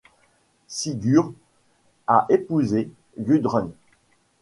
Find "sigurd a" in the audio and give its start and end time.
0.65-2.25